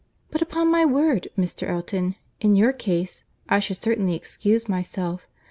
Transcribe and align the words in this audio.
But, 0.31 0.41
upon 0.41 0.71
my 0.71 0.83
word, 0.83 1.27
Mr. 1.37 1.69
Elton, 1.69 2.15
in 2.39 2.55
your 2.55 2.73
case, 2.73 3.23
I 3.47 3.59
should 3.59 3.77
certainly 3.77 4.15
excuse 4.15 4.67
myself. 4.67 5.27